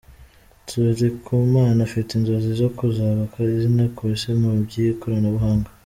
[0.67, 5.69] Turikumana afite inzozi zo kuzubaka izina ku Isi mu by’ikoranabuhanga.